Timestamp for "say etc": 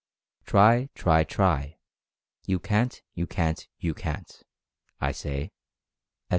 5.11-5.51